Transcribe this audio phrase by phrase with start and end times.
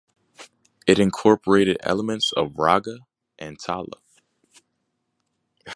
[0.87, 3.01] It incorporated elements of "raga"
[3.37, 3.99] and "tala".